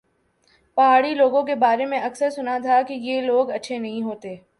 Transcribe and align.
پہاڑی 0.77 1.13
لوگوں 1.13 1.43
کے 1.43 1.55
بارے 1.55 1.85
میں 1.85 1.99
اکثر 1.99 2.29
سنا 2.29 2.57
تھا 2.57 2.81
کہ 2.87 2.93
یہ 2.93 3.21
لوگ 3.21 3.51
اچھے 3.51 3.77
نہیں 3.77 4.01
ہوتے 4.03 4.35